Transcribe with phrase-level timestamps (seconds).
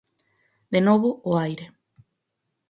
[0.73, 1.65] De novo, o aire.